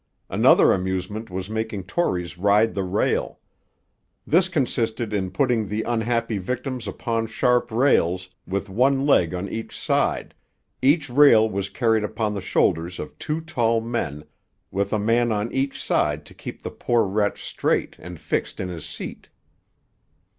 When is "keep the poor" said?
16.33-17.03